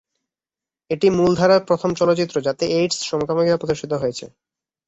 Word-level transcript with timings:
এটি 0.91 1.07
মূলধারার 1.17 1.61
প্রথম 1.69 1.89
চলচ্চিত্র, 1.99 2.35
যাতে 2.47 2.63
এইডস, 2.77 2.97
সমকামিতা 3.09 3.59
প্রদর্শিত 3.61 3.91
হয়েছে। 4.01 4.25